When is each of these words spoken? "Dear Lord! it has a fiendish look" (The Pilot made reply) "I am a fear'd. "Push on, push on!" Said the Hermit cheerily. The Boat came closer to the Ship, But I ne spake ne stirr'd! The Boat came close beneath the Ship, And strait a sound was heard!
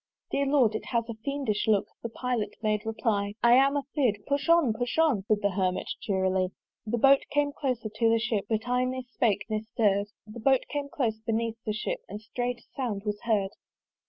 "Dear 0.31 0.47
Lord! 0.47 0.73
it 0.73 0.85
has 0.85 1.07
a 1.09 1.13
fiendish 1.13 1.67
look" 1.67 1.85
(The 2.01 2.09
Pilot 2.09 2.55
made 2.63 2.87
reply) 2.87 3.35
"I 3.43 3.53
am 3.53 3.77
a 3.77 3.83
fear'd. 3.93 4.17
"Push 4.25 4.49
on, 4.49 4.73
push 4.73 4.97
on!" 4.97 5.21
Said 5.27 5.43
the 5.43 5.51
Hermit 5.51 5.87
cheerily. 5.99 6.47
The 6.87 6.97
Boat 6.97 7.23
came 7.29 7.51
closer 7.51 7.87
to 7.87 8.09
the 8.09 8.17
Ship, 8.17 8.43
But 8.49 8.67
I 8.67 8.83
ne 8.83 9.03
spake 9.03 9.45
ne 9.47 9.61
stirr'd! 9.61 10.07
The 10.25 10.39
Boat 10.39 10.63
came 10.71 10.89
close 10.89 11.19
beneath 11.19 11.57
the 11.67 11.73
Ship, 11.73 11.99
And 12.09 12.19
strait 12.19 12.61
a 12.61 12.63
sound 12.75 13.03
was 13.05 13.21
heard! 13.25 13.51